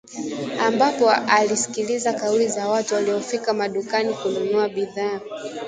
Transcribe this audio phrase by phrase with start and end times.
[0.59, 5.19] ambapo alisikiliza kauli za watu waliofika madukani kununua bidhaa